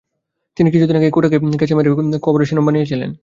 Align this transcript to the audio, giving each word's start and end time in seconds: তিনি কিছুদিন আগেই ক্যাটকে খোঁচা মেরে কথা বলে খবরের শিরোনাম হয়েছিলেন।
তিনি 0.57 0.69
কিছুদিন 0.73 0.95
আগেই 0.95 1.11
ক্যাটকে 1.13 1.37
খোঁচা 1.41 1.75
মেরে 1.75 1.89
কথা 1.89 2.01
বলে 2.01 2.19
খবরের 2.19 2.47
শিরোনাম 2.49 2.67
হয়েছিলেন। 2.71 3.11